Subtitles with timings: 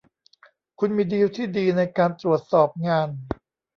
[0.79, 3.09] คุณมีดีลที่ดีในการตรวจสอบงาน